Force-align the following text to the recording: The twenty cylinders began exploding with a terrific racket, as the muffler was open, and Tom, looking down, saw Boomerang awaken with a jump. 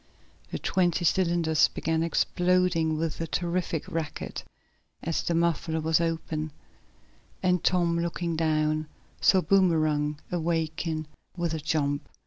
The 0.49 0.57
twenty 0.57 1.05
cylinders 1.05 1.67
began 1.67 2.01
exploding 2.01 2.97
with 2.97 3.21
a 3.21 3.27
terrific 3.27 3.87
racket, 3.87 4.43
as 5.03 5.21
the 5.21 5.35
muffler 5.35 5.79
was 5.79 6.01
open, 6.01 6.51
and 7.43 7.63
Tom, 7.63 7.99
looking 7.99 8.35
down, 8.35 8.87
saw 9.21 9.41
Boomerang 9.41 10.17
awaken 10.31 11.05
with 11.37 11.53
a 11.53 11.59
jump. 11.59 12.09